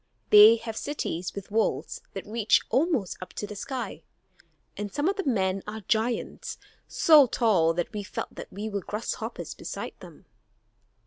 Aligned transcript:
They 0.31 0.55
have 0.55 0.75
cities 0.75 1.35
with 1.35 1.51
walls 1.51 2.01
that 2.13 2.25
reach 2.25 2.61
almost 2.71 3.17
up 3.21 3.33
to 3.33 3.45
the 3.45 3.55
sky; 3.55 4.01
and 4.75 4.91
some 4.91 5.07
of 5.07 5.15
the 5.15 5.23
men 5.27 5.61
are 5.67 5.81
giants, 5.81 6.57
so 6.87 7.27
tall 7.27 7.75
that 7.75 7.93
we 7.93 8.01
felt 8.01 8.33
that 8.33 8.51
we 8.51 8.67
were 8.67 8.79
like 8.79 8.87
grasshoppers 8.87 9.53
beside 9.53 9.93
them." 9.99 10.25